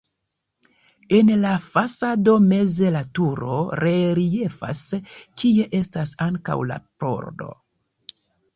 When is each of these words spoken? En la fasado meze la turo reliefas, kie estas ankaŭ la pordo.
En 1.17 1.27
la 1.41 1.51
fasado 1.65 2.33
meze 2.45 2.89
la 2.95 3.03
turo 3.19 3.59
reliefas, 3.83 4.83
kie 5.43 5.69
estas 5.83 6.17
ankaŭ 6.33 6.59
la 6.75 6.83
pordo. 7.05 7.55